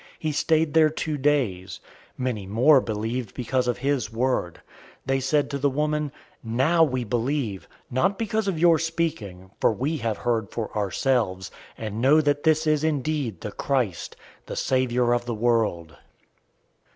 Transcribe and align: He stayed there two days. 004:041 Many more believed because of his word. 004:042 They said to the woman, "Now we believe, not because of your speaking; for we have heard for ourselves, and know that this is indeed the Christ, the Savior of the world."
He 0.17 0.31
stayed 0.31 0.73
there 0.73 0.89
two 0.89 1.15
days. 1.15 1.79
004:041 2.17 2.23
Many 2.23 2.47
more 2.47 2.81
believed 2.81 3.35
because 3.35 3.67
of 3.67 3.77
his 3.77 4.11
word. 4.11 4.59
004:042 5.05 5.05
They 5.05 5.19
said 5.19 5.47
to 5.51 5.59
the 5.59 5.69
woman, 5.69 6.11
"Now 6.43 6.83
we 6.83 7.03
believe, 7.03 7.67
not 7.91 8.17
because 8.17 8.47
of 8.47 8.57
your 8.57 8.79
speaking; 8.79 9.51
for 9.61 9.71
we 9.71 9.97
have 9.97 10.17
heard 10.17 10.49
for 10.49 10.75
ourselves, 10.75 11.51
and 11.77 12.01
know 12.01 12.19
that 12.19 12.41
this 12.41 12.65
is 12.65 12.83
indeed 12.83 13.41
the 13.41 13.51
Christ, 13.51 14.15
the 14.47 14.55
Savior 14.55 15.13
of 15.13 15.25
the 15.25 15.35
world." 15.35 15.95